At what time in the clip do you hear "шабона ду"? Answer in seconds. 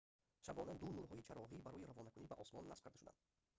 0.45-0.87